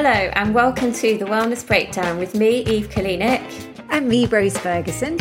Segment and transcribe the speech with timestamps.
[0.00, 3.42] Hello, and welcome to the Wellness Breakdown with me, Eve Kalinik,
[3.90, 5.18] and me, Rose Ferguson.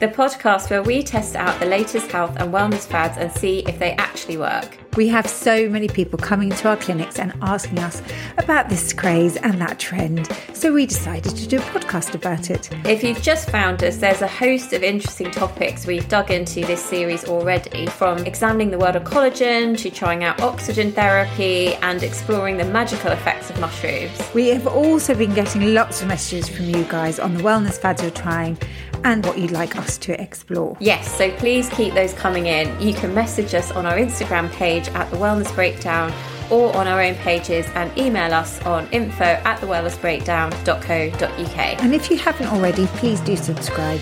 [0.00, 3.78] The podcast where we test out the latest health and wellness fads and see if
[3.78, 4.78] they actually work.
[4.96, 8.00] We have so many people coming to our clinics and asking us
[8.38, 12.70] about this craze and that trend, so we decided to do a podcast about it.
[12.86, 16.82] If you've just found us, there's a host of interesting topics we've dug into this
[16.82, 22.56] series already, from examining the world of collagen to trying out oxygen therapy and exploring
[22.56, 24.18] the magical effects of mushrooms.
[24.34, 28.00] We have also been getting lots of messages from you guys on the wellness fads
[28.00, 28.56] you're trying
[29.04, 30.76] and what you'd like us to explore.
[30.80, 32.80] Yes, so please keep those coming in.
[32.80, 36.12] You can message us on our Instagram page at The Wellness Breakdown
[36.50, 41.82] or on our own pages and email us on info at thewellnessbreakdown.co.uk.
[41.82, 44.00] And if you haven't already, please do subscribe.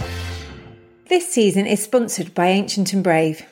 [1.09, 3.45] This season is sponsored by Ancient and Brave.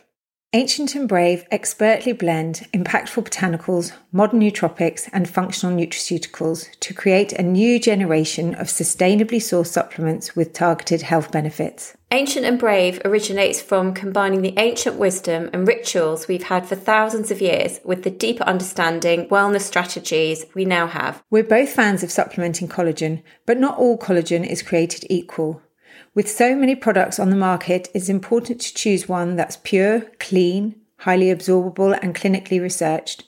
[0.57, 7.43] Ancient and Brave expertly blend impactful botanicals, modern nootropics, and functional nutraceuticals to create a
[7.43, 11.95] new generation of sustainably sourced supplements with targeted health benefits.
[12.11, 17.31] Ancient and Brave originates from combining the ancient wisdom and rituals we've had for thousands
[17.31, 21.23] of years with the deeper understanding, wellness strategies we now have.
[21.29, 25.61] We're both fans of supplementing collagen, but not all collagen is created equal.
[26.17, 30.75] With so many products on the market, it's important to choose one that's pure, clean,
[31.01, 33.25] highly absorbable, and clinically researched.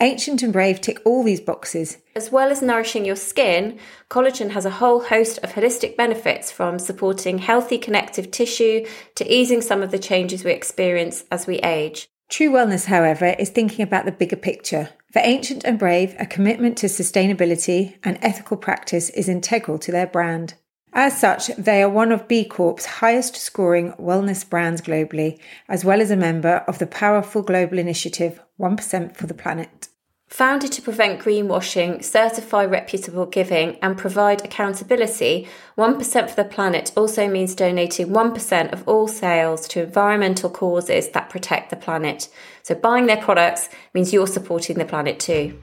[0.00, 1.98] Ancient and Brave tick all these boxes.
[2.16, 3.78] As well as nourishing your skin,
[4.10, 9.60] collagen has a whole host of holistic benefits from supporting healthy connective tissue to easing
[9.60, 12.08] some of the changes we experience as we age.
[12.28, 14.88] True wellness, however, is thinking about the bigger picture.
[15.12, 20.08] For Ancient and Brave, a commitment to sustainability and ethical practice is integral to their
[20.08, 20.54] brand.
[20.96, 26.00] As such, they are one of B Corp's highest scoring wellness brands globally, as well
[26.00, 29.88] as a member of the powerful global initiative 1% for the Planet.
[30.28, 37.28] Founded to prevent greenwashing, certify reputable giving, and provide accountability, 1% for the Planet also
[37.28, 42.28] means donating 1% of all sales to environmental causes that protect the planet.
[42.62, 45.58] So buying their products means you're supporting the planet too.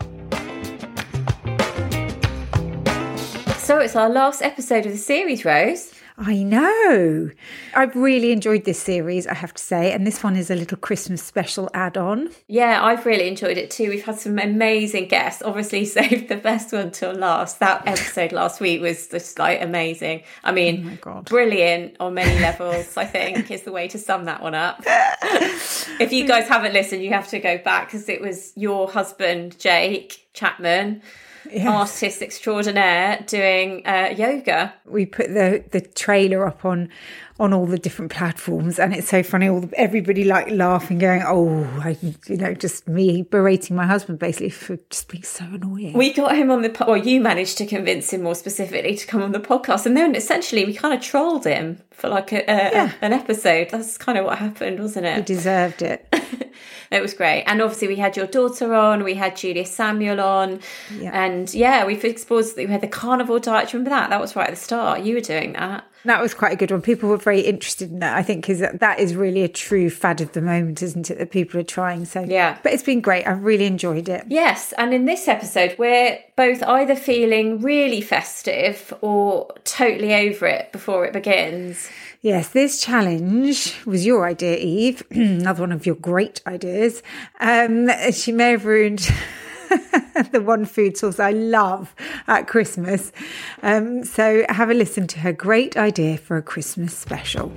[3.71, 5.93] So it's our last episode of the series, Rose.
[6.17, 7.31] I know.
[7.73, 10.77] I've really enjoyed this series, I have to say, and this one is a little
[10.77, 12.31] Christmas special add on.
[12.49, 13.87] Yeah, I've really enjoyed it too.
[13.87, 15.41] We've had some amazing guests.
[15.41, 17.59] Obviously, saved the best one till last.
[17.59, 20.23] That episode last week was just like amazing.
[20.43, 24.43] I mean, oh brilliant on many levels, I think, is the way to sum that
[24.43, 24.83] one up.
[24.85, 29.57] if you guys haven't listened, you have to go back because it was your husband,
[29.57, 31.03] Jake Chapman
[31.50, 31.68] yes.
[31.68, 34.74] artist extraordinaire doing uh, yoga.
[34.85, 36.90] We put the the trailer up on
[37.40, 39.47] on all the different platforms, and it's so funny.
[39.47, 41.97] All the, everybody like laughing, going, "Oh, I,
[42.28, 46.36] you know, just me berating my husband basically for just being so annoying." We got
[46.36, 49.40] him on the, Well, you managed to convince him more specifically to come on the
[49.40, 52.92] podcast, and then essentially we kind of trolled him for like a, a, yeah.
[53.02, 53.69] a, an episode.
[53.69, 55.18] That's kind of what happened, wasn't it?
[55.18, 56.08] He deserved it.
[56.92, 57.44] it was great.
[57.44, 60.59] And obviously, we had your daughter on, we had Julia Samuel on,
[61.00, 61.12] yeah.
[61.13, 62.46] and yeah, we've explored.
[62.58, 63.74] We had the carnivore diet.
[63.74, 64.09] Remember that?
[64.09, 65.02] That was right at the start.
[65.02, 65.86] You were doing that.
[66.06, 66.81] That was quite a good one.
[66.81, 68.17] People were very interested in that.
[68.17, 71.19] I think because that, that is really a true fad of the moment, isn't it?
[71.19, 72.06] That people are trying.
[72.06, 73.28] So yeah, but it's been great.
[73.28, 74.25] I've really enjoyed it.
[74.28, 80.72] Yes, and in this episode, we're both either feeling really festive or totally over it
[80.72, 81.89] before it begins.
[82.22, 85.03] Yes, this challenge was your idea, Eve.
[85.12, 87.01] Another one of your great ideas.
[87.39, 89.09] Um, she may have ruined
[90.31, 91.95] the one food source I love
[92.27, 93.11] at Christmas.
[93.63, 97.51] Um, so have a listen to her great idea for a Christmas special.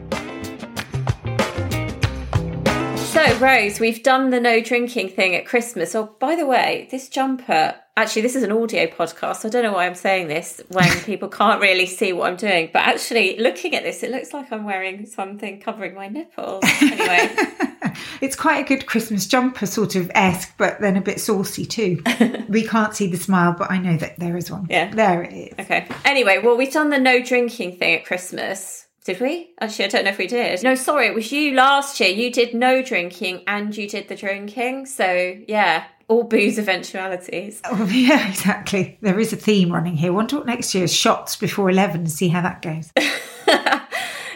[3.40, 5.94] Rose, we've done the no drinking thing at Christmas.
[5.94, 9.36] Oh, by the way, this jumper actually, this is an audio podcast.
[9.36, 12.36] So I don't know why I'm saying this when people can't really see what I'm
[12.36, 12.70] doing.
[12.72, 16.64] But actually, looking at this, it looks like I'm wearing something covering my nipples.
[16.80, 17.34] Anyway,
[18.20, 22.02] it's quite a good Christmas jumper, sort of esque, but then a bit saucy too.
[22.48, 24.66] we can't see the smile, but I know that there is one.
[24.68, 25.54] Yeah, there it is.
[25.58, 25.86] Okay.
[26.04, 28.83] Anyway, well, we've done the no drinking thing at Christmas.
[29.04, 29.50] Did we?
[29.60, 30.62] Actually, I don't know if we did.
[30.62, 32.08] No, sorry, it was you last year.
[32.08, 34.86] You did no drinking and you did the drinking.
[34.86, 37.60] So, yeah, all booze eventualities.
[37.64, 38.96] Oh, yeah, exactly.
[39.02, 40.12] There is a theme running here.
[40.12, 42.92] One talk next year is shots before 11 and see how that goes.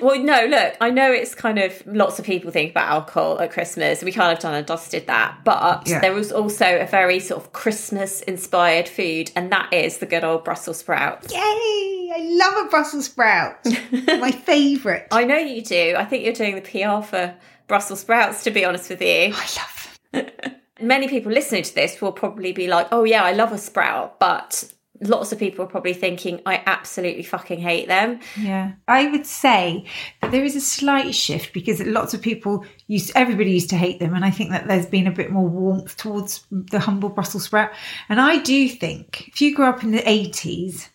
[0.01, 3.53] well, no, look, I know it's kind of lots of people think about alcohol at
[3.53, 4.03] Christmas.
[4.03, 5.39] We kind of done and dusted that.
[5.45, 6.01] But yeah.
[6.01, 10.25] there was also a very sort of Christmas inspired food, and that is the good
[10.25, 11.31] old Brussels sprout.
[11.33, 11.39] Yay!
[11.39, 13.59] I love a Brussels sprout.
[13.93, 15.07] My favourite.
[15.11, 15.95] I know you do.
[15.97, 17.35] I think you're doing the PR for
[17.67, 19.33] Brussels sprouts, to be honest with you.
[19.35, 20.55] I love them.
[20.81, 24.19] Many people listening to this will probably be like, oh, yeah, I love a sprout,
[24.21, 28.21] but lots of people are probably thinking, I absolutely fucking hate them.
[28.39, 28.73] Yeah.
[28.87, 29.85] I would say
[30.21, 34.01] that there is a slight shift because lots of people used, everybody used to hate
[34.01, 34.15] them.
[34.15, 37.71] And I think that there's been a bit more warmth towards the humble Brussels sprout.
[38.09, 40.89] And I do think if you grew up in the 80s,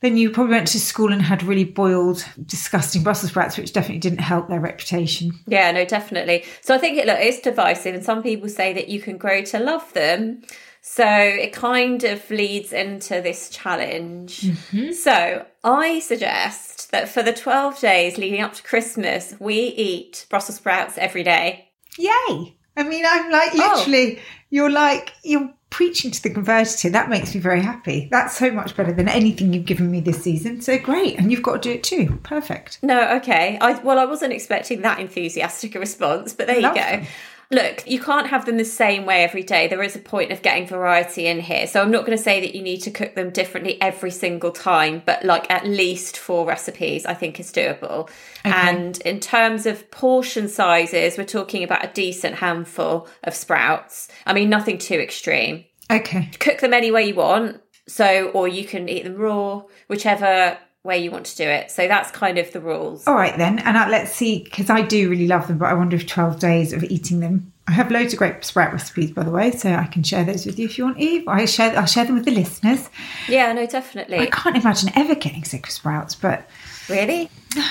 [0.00, 3.98] then you probably went to school and had really boiled, disgusting Brussels sprouts, which definitely
[3.98, 5.32] didn't help their reputation.
[5.46, 6.44] Yeah, no, definitely.
[6.60, 9.42] So I think it look it's divisive, and some people say that you can grow
[9.42, 10.42] to love them.
[10.88, 14.42] So it kind of leads into this challenge.
[14.42, 14.92] Mm-hmm.
[14.92, 20.56] So I suggest that for the 12 days leading up to Christmas, we eat Brussels
[20.56, 21.68] sprouts every day.
[21.98, 22.56] Yay!
[22.76, 23.74] I mean, I'm like oh.
[23.74, 24.22] literally, oh.
[24.48, 26.92] you're like, you're preaching to the converted here.
[26.92, 28.08] That makes me very happy.
[28.10, 30.60] That's so much better than anything you've given me this season.
[30.60, 31.18] So great.
[31.18, 32.20] And you've got to do it too.
[32.22, 32.78] Perfect.
[32.82, 33.58] No, okay.
[33.60, 36.74] I, well, I wasn't expecting that enthusiastic a response, but there you go.
[36.74, 37.06] Them.
[37.50, 39.68] Look, you can't have them the same way every day.
[39.68, 41.66] There is a point of getting variety in here.
[41.66, 44.50] So I'm not going to say that you need to cook them differently every single
[44.50, 48.08] time, but like at least four recipes, I think is doable.
[48.44, 48.52] Okay.
[48.52, 54.08] And in terms of portion sizes, we're talking about a decent handful of sprouts.
[54.26, 55.64] I mean, nothing too extreme.
[55.90, 56.30] Okay.
[56.40, 57.60] Cook them any way you want.
[57.88, 61.70] So, or you can eat them raw, whichever way you want to do it.
[61.70, 63.06] So that's kind of the rules.
[63.06, 65.74] All right then, and uh, let's see because I do really love them, but I
[65.74, 67.52] wonder if twelve days of eating them.
[67.68, 70.46] I have loads of great sprout recipes, by the way, so I can share those
[70.46, 71.26] with you if you want, Eve.
[71.26, 72.88] I share, I'll share them with the listeners.
[73.28, 74.18] Yeah, no, definitely.
[74.18, 76.48] I can't imagine ever getting sick of sprouts, but
[76.88, 77.64] really, no.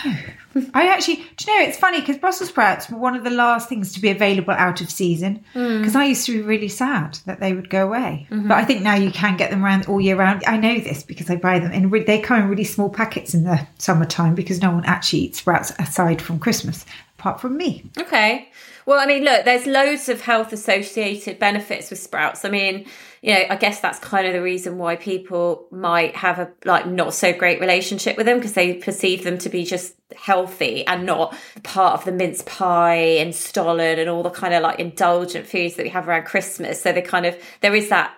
[0.73, 3.67] I actually, do you know, it's funny because Brussels sprouts were one of the last
[3.67, 5.95] things to be available out of season because mm.
[5.95, 8.27] I used to be really sad that they would go away.
[8.31, 8.47] Mm-hmm.
[8.47, 10.43] But I think now you can get them around all year round.
[10.47, 13.43] I know this because I buy them and they come in really small packets in
[13.43, 16.85] the summertime because no one actually eats sprouts aside from Christmas,
[17.19, 17.83] apart from me.
[17.97, 18.49] Okay.
[18.85, 22.45] Well, I mean, look, there's loads of health associated benefits with sprouts.
[22.45, 22.85] I mean,
[23.23, 26.85] you know, I guess that's kind of the reason why people might have a like
[26.85, 31.05] not so great relationship with them because they perceive them to be just healthy and
[31.05, 35.47] not part of the mince pie and stollen and all the kind of like indulgent
[35.47, 36.79] foods that we have around Christmas.
[36.79, 38.13] So they kind of there is that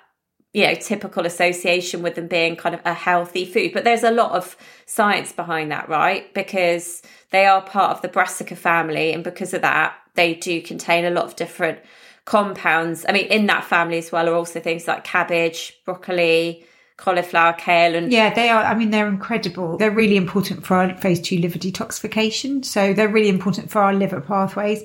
[0.52, 4.12] you know typical association with them being kind of a healthy food but there's a
[4.12, 4.56] lot of
[4.86, 9.62] science behind that right because they are part of the brassica family and because of
[9.62, 11.80] that they do contain a lot of different
[12.26, 13.06] compounds.
[13.08, 16.66] I mean, in that family as well are also things like cabbage, broccoli,
[16.98, 18.64] cauliflower, kale, and yeah, they are.
[18.64, 19.78] I mean, they're incredible.
[19.78, 22.66] They're really important for our phase two liver detoxification.
[22.66, 24.84] So they're really important for our liver pathways.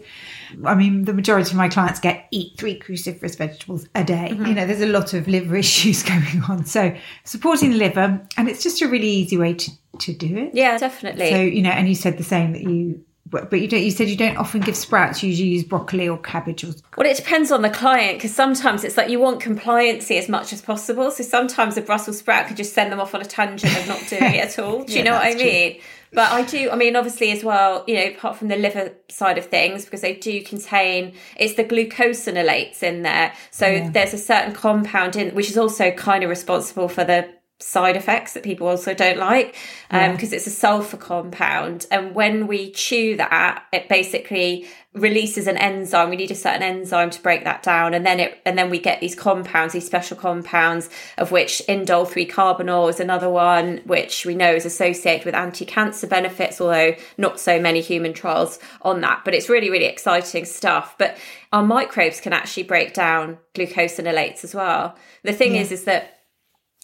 [0.64, 4.29] I mean, the majority of my clients get eat three cruciferous vegetables a day.
[4.32, 4.46] Mm-hmm.
[4.46, 6.64] You know, there's a lot of liver issues going on.
[6.67, 6.94] So
[7.25, 10.55] supporting the liver, and it's just a really easy way to to do it.
[10.55, 11.31] Yeah, definitely.
[11.31, 13.82] So you know, and you said the same that you but you don't.
[13.82, 15.23] You said you don't often give sprouts.
[15.23, 16.64] You usually use broccoli or cabbage.
[16.64, 16.75] Or...
[16.96, 20.52] Well, it depends on the client because sometimes it's like you want compliancy as much
[20.52, 21.11] as possible.
[21.11, 24.00] So sometimes a Brussels sprout could just send them off on a tangent of not
[24.08, 24.84] doing it at all.
[24.84, 25.73] Do you yeah, know what I mean?
[25.73, 25.82] True.
[26.14, 26.70] But I do.
[26.70, 27.84] I mean, obviously, as well.
[27.87, 31.64] You know, apart from the liver side of things, because they do contain it's the
[31.64, 33.32] glucosinolates in there.
[33.50, 33.90] So yeah.
[33.90, 37.29] there's a certain compound in which is also kind of responsible for the
[37.62, 39.55] side effects that people also don't like
[39.91, 41.87] because um, it's a sulfur compound.
[41.91, 46.11] And when we chew that it basically releases an enzyme.
[46.11, 47.94] We need a certain enzyme to break that down.
[47.94, 52.06] And then it and then we get these compounds these special compounds of which indole
[52.06, 57.41] 3 carbinol is another one which we know is associated with anti-cancer benefits although not
[57.41, 59.22] so many human trials on that.
[59.25, 60.96] But it's really really exciting stuff.
[60.98, 61.17] But
[61.53, 64.96] our microbes can actually break down glucosinolates as well.
[65.22, 65.63] The thing yeah.
[65.63, 66.21] is is that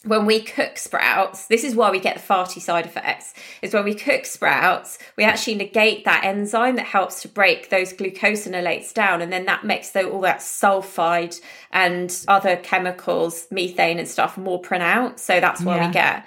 [0.04, 3.84] when we cook sprouts, this is why we get the farty side effects, is when
[3.84, 9.20] we cook sprouts, we actually negate that enzyme that helps to break those glucosinolates down.
[9.22, 11.40] And then that makes the, all that sulfide
[11.72, 15.24] and other chemicals, methane and stuff, more pronounced.
[15.24, 15.86] So that's why yeah.
[15.88, 16.26] we get.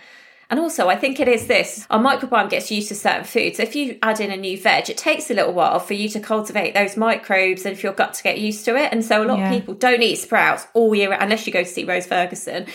[0.50, 3.56] And also, I think it is this our microbiome gets used to certain foods.
[3.56, 6.10] So if you add in a new veg, it takes a little while for you
[6.10, 8.92] to cultivate those microbes and for your gut to get used to it.
[8.92, 9.50] And so a lot yeah.
[9.50, 12.68] of people don't eat sprouts all year, unless you go to see Rose Ferguson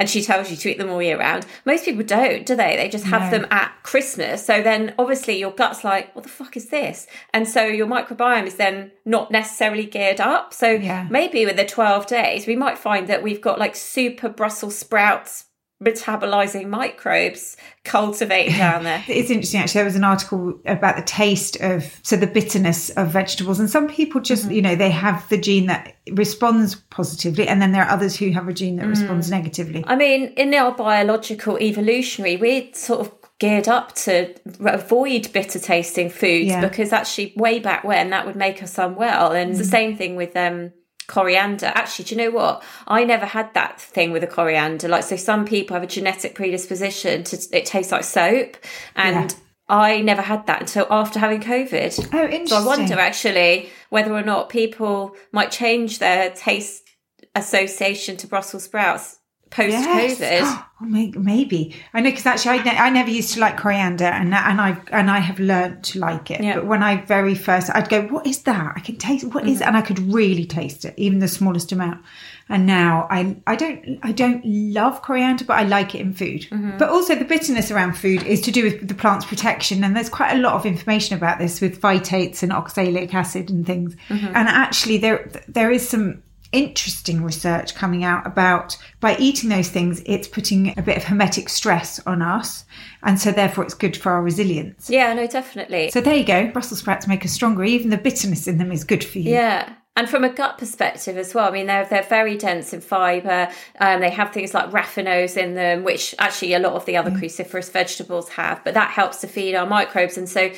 [0.00, 1.46] and she tells you to eat them all year round.
[1.66, 2.74] Most people don't, do they?
[2.74, 3.38] They just have no.
[3.38, 4.44] them at Christmas.
[4.44, 7.06] So then obviously your gut's like, what the fuck is this?
[7.34, 10.54] And so your microbiome is then not necessarily geared up.
[10.54, 11.06] So yeah.
[11.10, 15.44] maybe with the 12 days, we might find that we've got like super Brussels sprouts
[15.82, 19.02] metabolizing microbes cultivated down there.
[19.08, 19.78] it's interesting actually.
[19.78, 23.88] There was an article about the taste of so the bitterness of vegetables, and some
[23.88, 24.52] people just mm-hmm.
[24.52, 28.30] you know they have the gene that responds positively, and then there are others who
[28.30, 28.90] have a gene that mm.
[28.90, 29.82] responds negatively.
[29.86, 36.10] I mean, in our biological evolutionary, we're sort of geared up to avoid bitter tasting
[36.10, 36.60] foods yeah.
[36.60, 39.58] because actually way back when that would make us unwell, and mm.
[39.58, 40.72] the same thing with um
[41.10, 41.66] coriander.
[41.66, 42.62] Actually, do you know what?
[42.86, 44.88] I never had that thing with the coriander.
[44.88, 48.56] Like, so some people have a genetic predisposition to it tastes like soap,
[48.96, 49.36] and yeah.
[49.68, 52.08] I never had that until after having COVID.
[52.12, 52.46] Oh, interesting.
[52.46, 56.88] So I wonder actually whether or not people might change their taste
[57.34, 59.19] association to Brussels sprouts
[59.50, 60.20] post COVID.
[60.20, 60.64] Yes.
[60.82, 64.32] Oh, maybe I know because actually I, ne- I never used to like coriander and
[64.32, 66.42] and I and I have learned to like it.
[66.42, 66.54] Yeah.
[66.54, 68.72] But when I very first, I'd go, "What is that?
[68.76, 69.52] I can taste what mm-hmm.
[69.52, 72.02] is," and I could really taste it, even the smallest amount.
[72.48, 76.46] And now I I don't I don't love coriander, but I like it in food.
[76.50, 76.78] Mm-hmm.
[76.78, 80.08] But also the bitterness around food is to do with the plant's protection, and there's
[80.08, 83.94] quite a lot of information about this with phytates and oxalic acid and things.
[84.08, 84.28] Mm-hmm.
[84.28, 90.02] And actually, there there is some interesting research coming out about by eating those things,
[90.06, 92.64] it's putting a bit of hormetic stress on us.
[93.02, 94.90] And so therefore it's good for our resilience.
[94.90, 95.90] Yeah, no, definitely.
[95.90, 96.48] So there you go.
[96.48, 97.64] Brussels sprouts make us stronger.
[97.64, 99.32] Even the bitterness in them is good for you.
[99.32, 99.74] Yeah.
[99.96, 103.50] And from a gut perspective as well, I mean, they're, they're very dense in fibre.
[103.80, 107.10] Um, they have things like raffinose in them, which actually a lot of the other
[107.10, 107.20] mm.
[107.20, 110.16] cruciferous vegetables have, but that helps to feed our microbes.
[110.16, 110.52] And so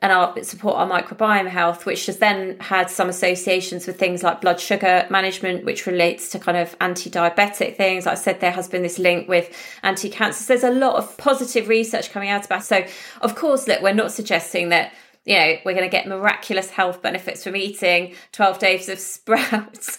[0.00, 4.40] and our, support our microbiome health, which has then had some associations with things like
[4.40, 8.06] blood sugar management, which relates to kind of anti-diabetic things.
[8.06, 9.52] Like I said, there has been this link with
[9.82, 10.44] anti-cancer.
[10.44, 12.62] So there's a lot of positive research coming out about.
[12.62, 12.84] So
[13.22, 14.92] of course, look, we're not suggesting that
[15.24, 19.98] you know we're going to get miraculous health benefits from eating 12 days of sprouts,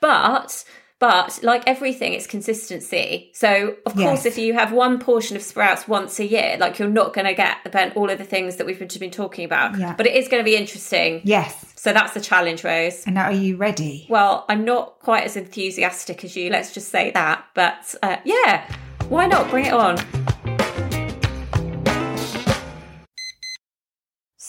[0.00, 0.64] but
[0.98, 3.30] but like everything, it's consistency.
[3.32, 4.08] So, of yes.
[4.08, 7.26] course, if you have one portion of sprouts once a year, like you're not going
[7.26, 7.58] to get
[7.96, 9.78] all of the things that we've been talking about.
[9.78, 9.94] Yeah.
[9.94, 11.20] But it is going to be interesting.
[11.24, 11.72] Yes.
[11.76, 13.04] So that's the challenge, Rose.
[13.06, 14.06] And now, are you ready?
[14.08, 16.50] Well, I'm not quite as enthusiastic as you.
[16.50, 17.44] Let's just say that.
[17.54, 18.68] But uh, yeah,
[19.08, 19.48] why not?
[19.50, 19.98] Bring it on.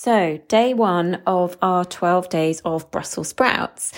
[0.02, 3.92] So, day one of our 12 days of Brussels sprouts.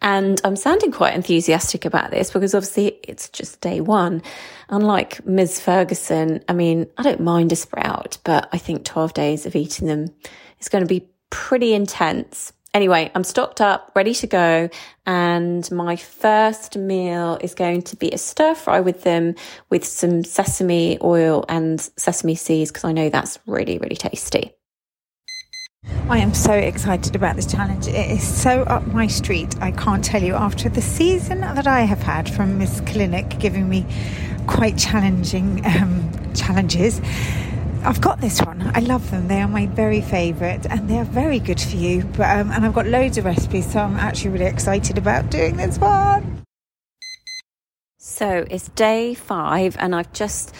[0.00, 4.22] And I'm sounding quite enthusiastic about this because obviously it's just day one.
[4.68, 5.58] Unlike Ms.
[5.58, 9.88] Ferguson, I mean, I don't mind a sprout, but I think 12 days of eating
[9.88, 10.14] them
[10.60, 12.52] is going to be pretty intense.
[12.72, 14.70] Anyway, I'm stocked up, ready to go.
[15.06, 19.34] And my first meal is going to be a stir fry with them
[19.70, 24.52] with some sesame oil and sesame seeds because I know that's really, really tasty.
[26.08, 27.86] I am so excited about this challenge.
[27.86, 29.60] It is so up my street.
[29.60, 30.34] I can't tell you.
[30.34, 33.84] After the season that I have had from Miss Kalinik giving me
[34.46, 37.00] quite challenging um, challenges,
[37.84, 38.70] I've got this one.
[38.74, 39.28] I love them.
[39.28, 42.04] They are my very favourite, and they are very good for you.
[42.04, 45.56] But um, and I've got loads of recipes, so I'm actually really excited about doing
[45.58, 46.42] this one.
[47.98, 50.54] So it's day five, and I've just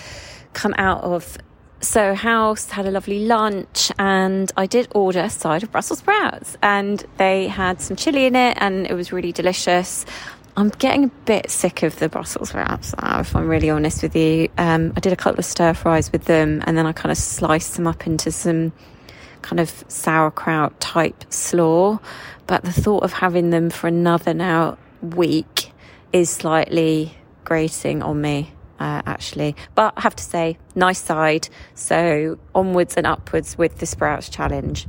[0.53, 1.39] come out of
[1.81, 6.57] Soho House had a lovely lunch and i did order a side of brussels sprouts
[6.63, 10.05] and they had some chili in it and it was really delicious.
[10.57, 14.17] I'm getting a bit sick of the brussels sprouts now if i'm really honest with
[14.17, 14.49] you.
[14.59, 17.19] Um, i did a couple of stir fries with them and then i kind of
[17.19, 18.73] sliced them up into some
[19.43, 21.99] kind of sauerkraut type slaw.
[22.47, 25.73] But the thought of having them for another now week
[26.13, 29.57] is slightly grating on me uh, actually.
[29.75, 31.49] But I have to say, nice side.
[31.75, 34.87] So onwards and upwards with the Sprouts Challenge.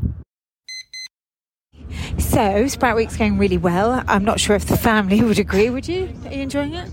[2.19, 4.03] So, Sprout Week's going really well.
[4.07, 5.69] I'm not sure if the family would agree.
[5.69, 6.13] Would you?
[6.25, 6.89] Are you enjoying it?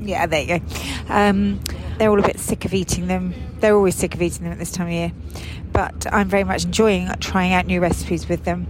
[0.00, 0.64] Yeah, there you go.
[1.08, 1.60] Um,
[1.98, 3.34] they're all a bit sick of eating them.
[3.60, 5.12] They're always sick of eating them at this time of year.
[5.72, 8.68] But I'm very much enjoying trying out new recipes with them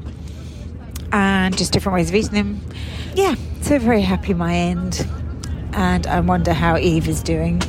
[1.13, 2.61] and just different ways of eating them.
[3.15, 5.07] Yeah, so very happy my end
[5.73, 7.63] and I wonder how Eve is doing.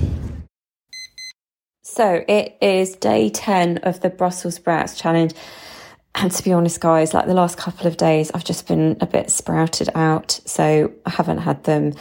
[1.81, 5.33] So it is day 10 of the Brussels sprouts challenge.
[6.15, 9.05] And to be honest, guys, like the last couple of days, I've just been a
[9.05, 10.39] bit sprouted out.
[10.45, 11.93] So I haven't had them.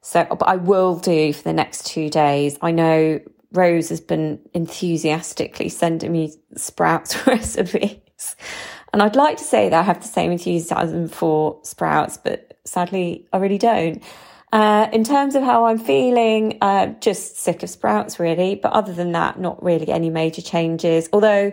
[0.00, 2.58] So, but I will do for the next two days.
[2.62, 3.20] I know
[3.52, 8.36] Rose has been enthusiastically sending me sprouts recipes.
[8.92, 13.26] And I'd like to say that I have the same enthusiasm for sprouts, but sadly,
[13.32, 14.02] I really don't.
[14.54, 18.54] Uh, in terms of how I'm feeling, uh, just sick of sprouts really.
[18.54, 21.08] But other than that, not really any major changes.
[21.12, 21.52] Although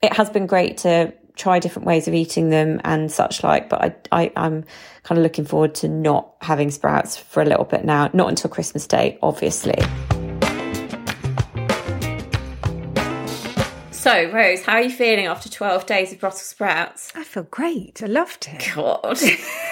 [0.00, 3.68] it has been great to try different ways of eating them and such like.
[3.68, 4.64] But I, I, am
[5.02, 8.08] kind of looking forward to not having sprouts for a little bit now.
[8.14, 9.76] Not until Christmas Day, obviously.
[13.90, 17.12] So, Rose, how are you feeling after 12 days of Brussels sprouts?
[17.14, 18.02] I feel great.
[18.02, 18.72] I loved it.
[18.74, 19.18] God.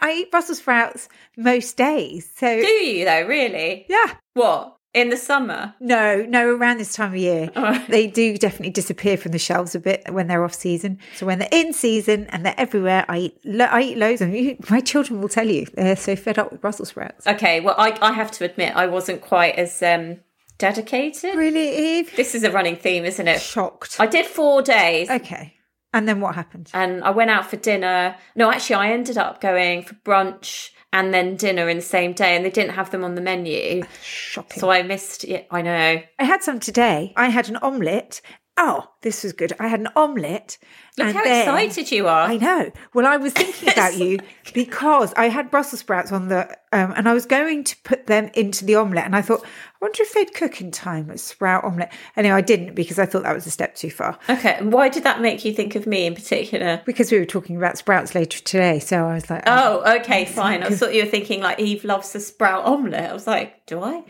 [0.00, 2.30] I eat Brussels sprouts most days.
[2.36, 3.26] So do you though?
[3.26, 3.86] Really?
[3.88, 4.14] Yeah.
[4.34, 4.76] What?
[4.94, 5.74] in the summer?
[5.80, 7.50] No, no, around this time of year.
[7.64, 7.84] Oh.
[7.88, 10.98] They do definitely disappear from the shelves a bit when they're off season.
[11.16, 14.30] So when they're in season and they're everywhere, I eat, lo- I eat loads of
[14.30, 14.56] them.
[14.68, 17.26] My children will tell you they're so fed up with Brussels sprouts.
[17.26, 20.20] Okay, well, I, I have to admit, I wasn't quite as um,
[20.58, 21.34] dedicated.
[21.36, 22.14] Really, Eve?
[22.16, 23.40] This is a running theme, isn't it?
[23.40, 23.96] Shocked.
[23.98, 25.08] I did four days.
[25.08, 25.54] Okay.
[25.94, 26.70] And then what happened?
[26.74, 28.16] and I went out for dinner.
[28.34, 32.36] No, actually, I ended up going for brunch and then dinner in the same day,
[32.36, 34.60] and they didn't have them on the menu, Shocking.
[34.60, 35.46] so I missed it.
[35.50, 36.02] I know.
[36.18, 37.12] I had some today.
[37.16, 38.20] I had an omelette.
[38.56, 39.52] Oh, this was good.
[39.58, 40.58] I had an omelette.
[40.96, 42.28] Look and how then- excited you are.
[42.28, 42.70] I know.
[42.94, 44.20] Well, I was thinking about you
[44.54, 48.30] because I had Brussels sprouts on the, um, and I was going to put them
[48.34, 49.48] into the omelette, and I thought, I
[49.80, 51.92] wonder if they'd cook in time a sprout omelette.
[52.16, 54.16] Anyway, I didn't because I thought that was a step too far.
[54.30, 56.80] Okay, and why did that make you think of me in particular?
[56.86, 60.24] Because we were talking about sprouts later today, so I was like, oh, Oh, okay,
[60.26, 60.62] fine.
[60.62, 63.10] I thought you were thinking like Eve loves the sprout omelette.
[63.10, 64.04] I was like, do I?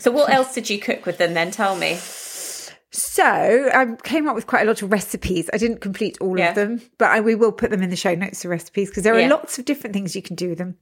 [0.00, 1.52] so, what else did you cook with them then?
[1.52, 1.98] Tell me.
[2.90, 5.50] So I came up with quite a lot of recipes.
[5.52, 6.48] I didn't complete all Yeah.
[6.50, 9.02] of them, but I, we will put them in the show notes, the recipes, because
[9.02, 9.28] there are Yeah.
[9.28, 10.76] lots of different things you can do with them.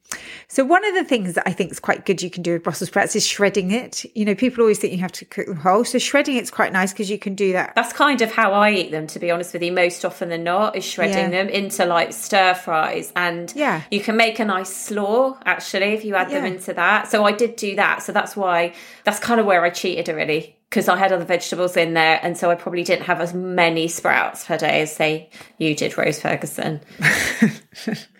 [0.47, 2.63] So one of the things that I think is quite good you can do with
[2.63, 4.05] Brussels sprouts is shredding it.
[4.15, 5.85] You know, people always think you have to cook them whole.
[5.85, 7.73] So shredding it's quite nice because you can do that.
[7.75, 9.73] That's kind of how I eat them, to be honest with you.
[9.73, 11.43] Most often than not, is shredding Yeah.
[11.45, 13.83] them into like stir fries, and Yeah.
[13.91, 17.11] you can make a nice slaw actually if you add them into that.
[17.11, 18.05] So I did do that.
[18.05, 21.77] So that's why that's kind of where I cheated really because I had other vegetables
[21.77, 25.31] in there, and so I probably didn't have as many sprouts per day as say
[25.59, 26.81] you did, Rose Ferguson.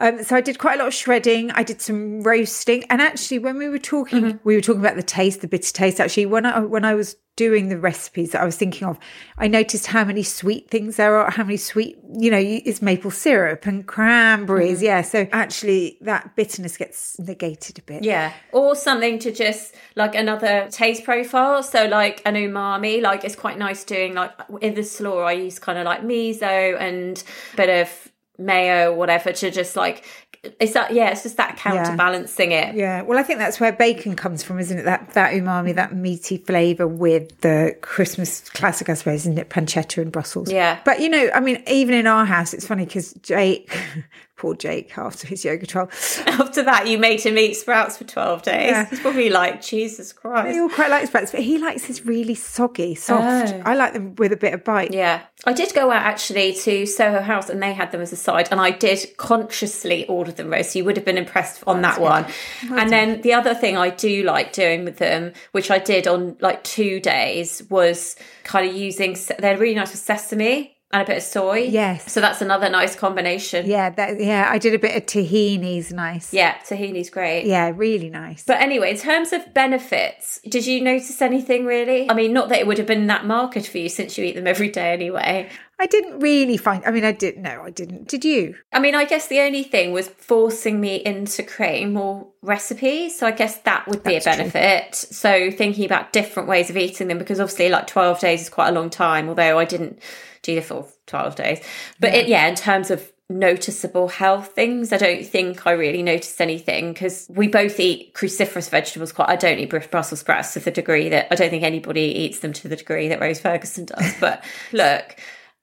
[0.00, 1.50] Um, so I did quite a lot of shredding.
[1.52, 4.38] I did some roasting, and actually, when we were talking, Mm-hmm.
[4.44, 6.00] we were talking about the taste, the bitter taste.
[6.00, 8.98] Actually, when I when I was doing the recipes that I was thinking of,
[9.38, 11.30] I noticed how many sweet things there are.
[11.30, 14.78] How many sweet, you know, it's maple syrup and cranberries.
[14.78, 14.84] Mm-hmm.
[14.84, 18.02] Yeah, so actually, that bitterness gets negated a bit.
[18.02, 21.62] Yeah, or something to just like another taste profile.
[21.62, 25.20] So like an umami, like it's quite nice doing like in the slaw.
[25.20, 28.09] I use kind of like miso and a bit of
[28.40, 30.04] mayo, whatever, to just like
[30.42, 32.74] it's that yeah, it's just that counterbalancing it.
[32.74, 34.82] Yeah, well, I think that's where bacon comes from, isn't it?
[34.84, 39.50] That that umami, that meaty flavour with the Christmas classic, I suppose, isn't it?
[39.50, 40.50] Pancetta and Brussels.
[40.50, 40.80] Yeah.
[40.84, 43.70] But you know, I mean, even in our house, it's funny because Jake,
[44.40, 45.90] poor Jake, after his yoga trial,
[46.26, 48.70] After that, you made him eat sprouts for twelve days.
[48.70, 48.88] Yeah.
[48.88, 50.54] He's probably like Jesus Christ.
[50.54, 53.52] he all quite likes sprouts, but he likes his really soggy, soft.
[53.54, 53.62] Oh.
[53.66, 54.94] I like them with a bit of bite.
[54.94, 55.20] Yeah.
[55.44, 58.48] I did go out actually to Soho House and they had them as a side
[58.50, 60.72] and I did consciously order them roast.
[60.72, 62.26] So you would have been impressed on that one.
[62.70, 66.36] and then the other thing I do like doing with them, which I did on
[66.40, 71.18] like two days, was kind of using, they're really nice with sesame and a bit
[71.18, 71.58] of soy.
[71.58, 72.10] Yes.
[72.10, 73.66] So that's another nice combination.
[73.66, 74.48] Yeah, that, yeah.
[74.50, 76.32] I did a bit of tahini's nice.
[76.32, 76.56] Yeah.
[76.66, 77.46] Tahini's great.
[77.46, 78.44] Yeah, really nice.
[78.44, 82.10] But anyway, in terms of benefits, did you notice anything really?
[82.10, 84.34] I mean, not that it would have been that market for you since you eat
[84.34, 85.48] them every day anyway.
[85.80, 86.84] I didn't really find.
[86.84, 87.42] I mean, I didn't.
[87.42, 88.06] No, I didn't.
[88.06, 88.54] Did you?
[88.70, 93.18] I mean, I guess the only thing was forcing me into creating more recipes.
[93.18, 94.50] So I guess that would be That's a true.
[94.50, 94.94] benefit.
[94.94, 98.68] So thinking about different ways of eating them, because obviously, like 12 days is quite
[98.68, 100.00] a long time, although I didn't
[100.42, 101.64] do the full 12 days.
[101.98, 106.42] But it, yeah, in terms of noticeable health things, I don't think I really noticed
[106.42, 109.30] anything because we both eat cruciferous vegetables quite.
[109.30, 112.40] I don't eat Br- Brussels sprouts to the degree that I don't think anybody eats
[112.40, 114.14] them to the degree that Rose Ferguson does.
[114.20, 115.16] But look,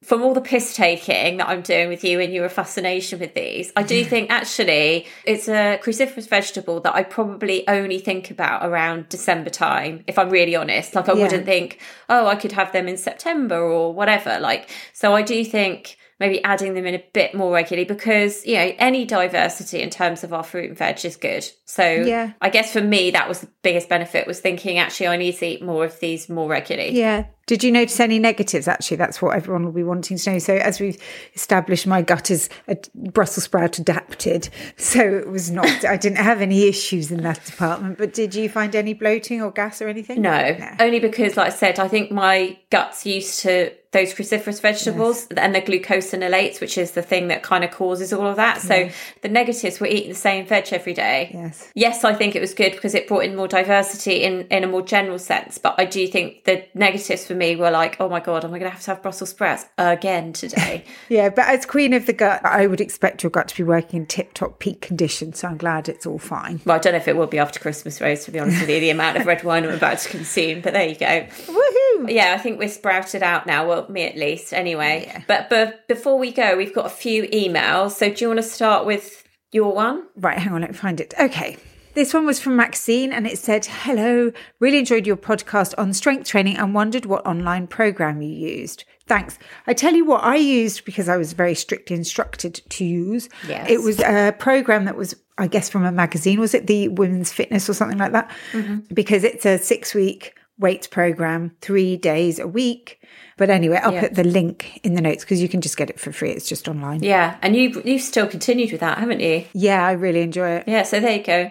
[0.03, 3.73] from all the piss taking that I'm doing with you and your fascination with these,
[3.75, 9.09] I do think actually it's a cruciferous vegetable that I probably only think about around
[9.09, 10.93] December time, if I'm really honest.
[10.93, 11.23] Like I Yeah.
[11.23, 11.79] wouldn't think,
[12.09, 14.39] oh, I could have them in September or whatever.
[14.39, 18.55] Like, so I do think maybe adding them in a bit more regularly because, you
[18.55, 21.47] know, any diversity in terms of our fruit and veg is good.
[21.65, 22.31] So Yeah.
[22.41, 25.45] I guess for me, that was the biggest benefit was thinking actually I need to
[25.45, 26.91] eat more of these more regularly.
[26.91, 27.25] Yeah.
[27.47, 28.67] Did you notice any negatives?
[28.67, 30.37] Actually, that's what everyone will be wanting to know.
[30.37, 31.01] So, as we've
[31.33, 34.49] established, my gut is a Brussels sprout adapted.
[34.77, 37.97] So, it was not, I didn't have any issues in that department.
[37.97, 40.21] But did you find any bloating or gas or anything?
[40.21, 45.27] No, only because, like I said, I think my gut's used to those cruciferous vegetables
[45.37, 48.61] and the glucosinolates, which is the thing that kind of causes all of that.
[48.61, 48.89] So
[49.21, 51.31] the negatives were eating the same veg every day.
[51.33, 51.71] Yes.
[51.73, 54.67] Yes, I think it was good because it brought in more diversity in, in a
[54.67, 55.57] more general sense.
[55.57, 58.59] But I do think the negatives for me were like, oh my God, am I
[58.59, 60.85] going to have to have Brussels sprouts again today?
[61.09, 61.29] Yeah.
[61.29, 64.05] But as queen of the gut, I would expect your gut to be working in
[64.05, 65.33] tip top peak condition.
[65.33, 66.59] So, I'm glad it's all fine.
[66.65, 68.69] well, I don't know if it will be after Christmas, Rose, to be honest with
[68.69, 70.61] you, the amount of red wine I'm about to consume.
[70.61, 71.27] But there you go.
[71.45, 72.11] Woohoo!
[72.11, 73.67] Yeah, I think we're sprouted out now.
[73.67, 75.23] Well, me at least, anyway.
[75.27, 77.91] But but before we go, we've got a few emails.
[77.91, 80.05] So do you want to start with your one?
[80.15, 81.13] Right, hang on, let me find it.
[81.19, 81.57] Okay.
[81.97, 86.27] This one was from Maxine and it said, Hello, really enjoyed your podcast on strength
[86.27, 88.83] training and wondered what online program you used.
[89.07, 89.39] Thanks.
[89.65, 93.29] I tell you what I used because I was very strictly instructed to use.
[93.47, 93.71] Yes.
[93.71, 96.39] It was a program that was, I guess, from a magazine.
[96.39, 98.29] Was it the Women's Fitness or something like that?
[98.51, 98.93] Mm-hmm.
[98.93, 103.03] Because it's a six week weights program, three days a week.
[103.37, 104.01] But anyway, I'll yeah.
[104.01, 106.29] put the link in the notes because you can just get it for free.
[106.29, 107.01] It's just online.
[107.01, 109.45] Yeah, and you you've still continued with that, haven't you?
[109.53, 110.65] Yeah, I really enjoy it.
[110.67, 111.49] Yeah, so there you go.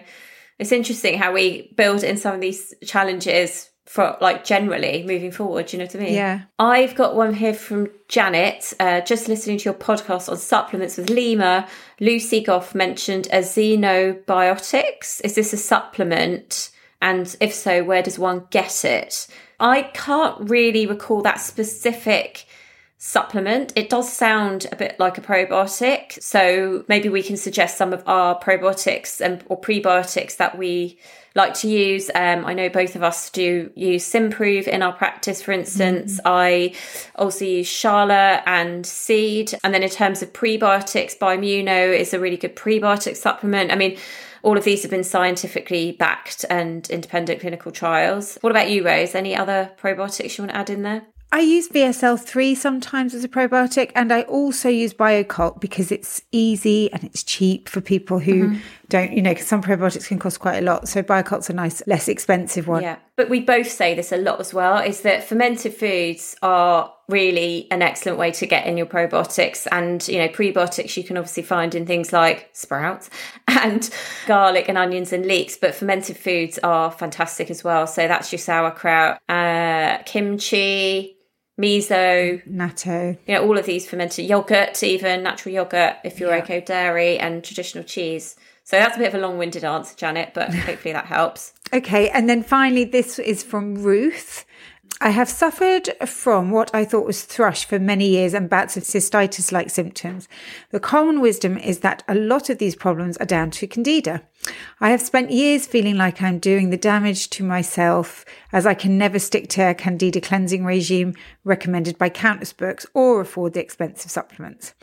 [0.59, 5.67] It's interesting how we build in some of these challenges for like generally moving forward.
[5.67, 6.13] Do you know what I mean?
[6.13, 6.41] Yeah.
[6.59, 8.73] I've got one here from Janet.
[8.79, 11.67] Uh, just listening to your podcast on supplements with Lima.
[12.01, 15.21] Lucy Goff mentioned a xenobiotics.
[15.23, 16.71] Is this a supplement?
[17.01, 19.27] And if so, where does one get it?
[19.59, 22.45] I can't really recall that specific
[22.99, 23.71] supplement.
[23.75, 26.21] It does sound a bit like a probiotic.
[26.21, 30.97] So maybe we can suggest some of our probiotics and or prebiotics that we
[31.35, 32.09] like to use.
[32.15, 36.17] Um, I know both of us do use Symprove in our practice, for instance.
[36.17, 36.21] Mm.
[36.25, 36.75] I
[37.15, 39.53] also use Shala and Seed.
[39.63, 43.71] And then in terms of prebiotics, Bimuno is a really good prebiotic supplement.
[43.71, 43.97] I mean,
[44.41, 48.39] all of these have been scientifically backed and independent clinical trials.
[48.41, 49.13] What about you, Rose?
[49.13, 51.03] Any other probiotics you want to add in there?
[51.29, 56.91] I use VSL3 sometimes as a probiotic, and I also use Bio-Kult because it's easy
[56.93, 58.59] and it's cheap for people who mm-hmm.
[58.87, 60.87] don't, you know, because some probiotics can cost quite a lot.
[60.87, 62.81] So Bio-Kult's a nice, less expensive one.
[62.81, 62.95] Yeah.
[63.17, 67.67] But we both say this a lot as well is that fermented foods are really
[67.71, 69.67] an excellent way to get in your probiotics.
[69.69, 73.09] And, you know, prebiotics you can obviously find in things like sprouts
[73.49, 73.89] and
[74.27, 77.85] garlic and onions and leeks, but fermented foods are fantastic as well.
[77.85, 81.16] So that's your sauerkraut, uh, kimchi
[81.59, 86.43] miso, natto, you know, all of these fermented yogurt, even natural yogurt if you're yeah.
[86.43, 88.35] okay dairy, and traditional cheese.
[88.63, 91.53] So that's a bit of a long winded answer, Janet, but hopefully that helps.
[91.73, 92.09] Okay.
[92.09, 94.45] And then finally, this is from Ruth.
[94.99, 98.83] I have suffered from what I thought was thrush for many years and bouts of
[98.83, 100.27] cystitis like symptoms.
[100.71, 104.23] The common wisdom is that a lot of these problems are down to candida.
[104.79, 108.97] I have spent years feeling like I'm doing the damage to myself as I can
[108.97, 114.11] never stick to a candida cleansing regime recommended by countless books or afford the expensive
[114.11, 114.73] supplements.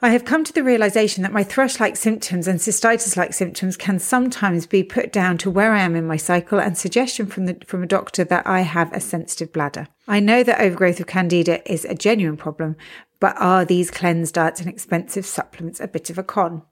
[0.00, 3.76] I have come to the realization that my thrush like symptoms and cystitis like symptoms
[3.76, 7.46] can sometimes be put down to where I am in my cycle and suggestion from
[7.46, 9.88] the, from a doctor that I have a sensitive bladder.
[10.06, 12.76] I know that overgrowth of candida is a genuine problem,
[13.18, 16.62] but are these cleanse diets and expensive supplements a bit of a con?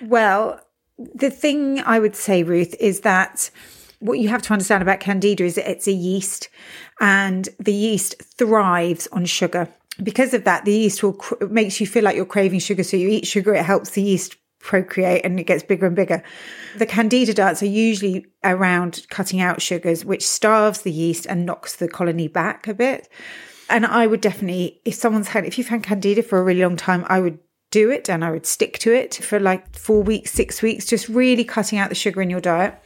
[0.00, 0.58] Well,
[1.14, 3.50] the thing I would say, Ruth, is that
[3.98, 6.48] what you have to understand about candida is that it's a yeast
[7.00, 9.68] and the yeast thrives on sugar
[10.02, 12.82] because of that, the yeast will cr- makes you feel like you're craving sugar.
[12.82, 16.22] So you eat sugar, it helps the yeast procreate and it gets bigger and bigger.
[16.78, 21.76] The candida diets are usually around cutting out sugars, which starves the yeast and knocks
[21.76, 23.08] the colony back a bit.
[23.68, 26.76] And I would definitely, if someone's had, if you've had candida for a really long
[26.76, 27.38] time, I would
[27.72, 31.08] do it and I would stick to it for like four weeks, six weeks, just
[31.08, 32.76] really cutting out the sugar in your diet.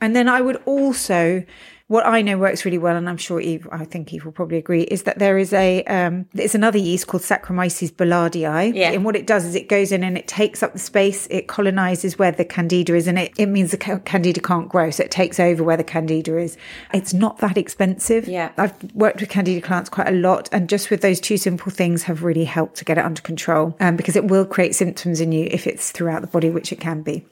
[0.00, 1.44] And then I would also
[1.86, 4.56] what I know works really well, and I'm sure Eve, I think Eve will probably
[4.56, 8.74] agree, is that there is a um, there's another yeast called Saccharomyces boulardii.
[8.74, 8.92] Yeah.
[8.92, 11.46] And what it does is it goes in and it takes up the space, it
[11.46, 15.10] colonizes where the candida is, and it, it means the candida can't grow, so it
[15.10, 16.56] takes over where the candida is.
[16.94, 18.28] It's not that expensive.
[18.28, 18.52] Yeah.
[18.56, 22.04] I've worked with candida clients quite a lot, and just with those two simple things
[22.04, 23.76] have really helped to get it under control.
[23.80, 26.80] Um, because it will create symptoms in you if it's throughout the body, which it
[26.80, 27.26] can be.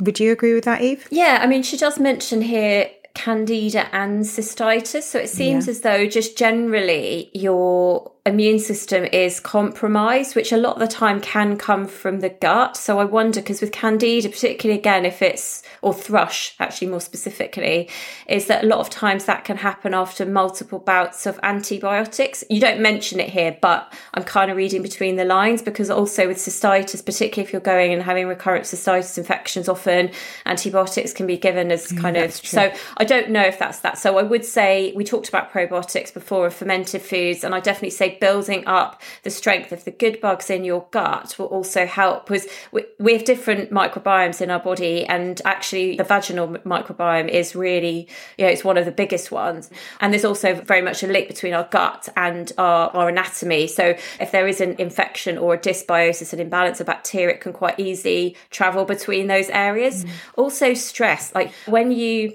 [0.00, 1.08] Would you agree with that, Eve?
[1.10, 5.02] Yeah, I mean, she does mention here candida and cystitis.
[5.02, 5.72] So it seems yeah.
[5.72, 11.20] as though just generally your immune system is compromised, which a lot of the time
[11.20, 12.76] can come from the gut.
[12.76, 17.88] So I wonder, because with candida, particularly again, if it's, or thrush actually more specifically,
[18.28, 22.44] is that a lot of times that can happen after multiple bouts of antibiotics.
[22.50, 26.28] You don't mention it here, but I'm kind of reading between the lines because also
[26.28, 30.10] with cystitis, particularly if you're going and having recurrent cystitis infections, often
[30.46, 33.98] antibiotics can be given as mm, kind of, so I don't know if that's that.
[33.98, 37.90] So I would say we talked about probiotics before of fermented foods, and I definitely
[37.90, 42.26] say building up the strength of the good bugs in your gut will also help.
[42.26, 47.54] Because we, we have different microbiomes in our body and actually the vaginal microbiome is
[47.54, 49.70] really you know it's one of the biggest ones.
[50.00, 53.66] And there's also very much a link between our gut and our, our anatomy.
[53.66, 57.52] So if there is an infection or a dysbiosis an imbalance of bacteria it can
[57.52, 60.04] quite easily travel between those areas.
[60.04, 60.10] Mm.
[60.36, 62.32] also stress like when you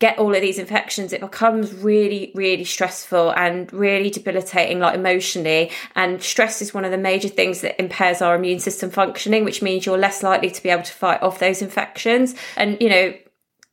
[0.00, 5.70] get all of these infections, it becomes really, really stressful and really debilitating, like emotionally.
[5.96, 9.60] And stress is one of the major things that impairs our immune system functioning, which
[9.60, 12.36] means you're less likely to be able to fight off those infections.
[12.56, 13.14] And, you know,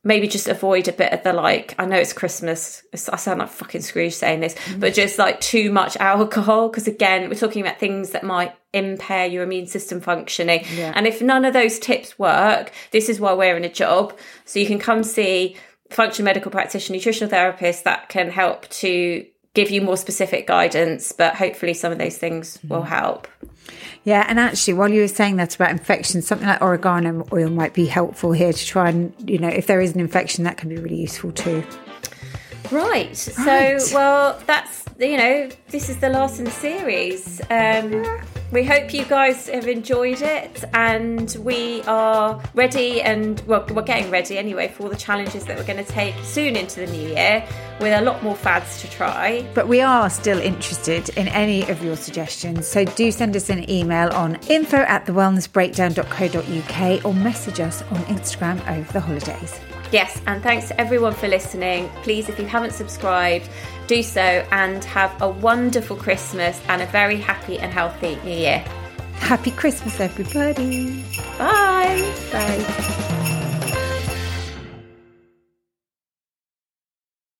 [0.02, 3.48] maybe just avoid a bit of the like i know it's christmas i sound like
[3.48, 4.78] fucking scrooge saying this mm-hmm.
[4.78, 9.26] but just like too much alcohol because again we're talking about things that might impair
[9.26, 10.92] your immune system functioning yeah.
[10.94, 14.60] and if none of those tips work this is why we're in a job so
[14.60, 15.56] you can come see
[15.90, 21.34] function medical practitioner nutritional therapist that can help to give you more specific guidance but
[21.34, 22.68] hopefully some of those things mm-hmm.
[22.68, 23.28] will help
[24.04, 27.74] yeah, and actually, while you were saying that about infection, something like oregano oil might
[27.74, 30.68] be helpful here to try and, you know, if there is an infection, that can
[30.68, 31.64] be really useful too.
[32.70, 32.72] Right.
[32.72, 33.16] right.
[33.16, 37.40] So, well, that's, you know, this is the last in the series.
[37.50, 43.66] Um, yeah we hope you guys have enjoyed it and we are ready and well
[43.74, 46.78] we're getting ready anyway for all the challenges that we're going to take soon into
[46.78, 47.44] the new year
[47.80, 49.44] with a lot more fads to try.
[49.52, 53.68] But we are still interested in any of your suggestions so do send us an
[53.68, 59.58] email on info at thewellnessbreakdown.co.uk or message us on instagram over the holidays.
[59.92, 61.88] Yes and thanks to everyone for listening.
[62.02, 63.48] Please if you haven't subscribed
[63.86, 68.64] do so and have a wonderful Christmas and a very happy and healthy New Year.
[69.14, 71.02] Happy Christmas, everybody.
[71.38, 72.14] Bye.
[72.32, 73.32] Bye.